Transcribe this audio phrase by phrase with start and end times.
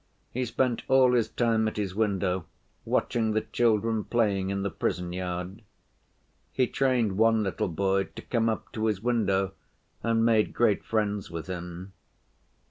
[0.31, 2.47] He spent all his time at his window,
[2.85, 5.61] watching the children playing in the prison yard.
[6.51, 9.53] He trained one little boy to come up to his window
[10.01, 11.93] and made great friends with him....